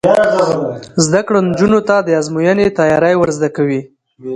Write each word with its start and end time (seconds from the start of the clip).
زده 1.05 1.21
کړه 1.27 1.39
نجونو 1.47 1.79
ته 1.87 1.95
د 2.01 2.09
ازموینې 2.19 2.67
تیاری 2.79 3.13
ور 3.17 3.29
زده 3.37 3.49
کوي. 3.57 3.81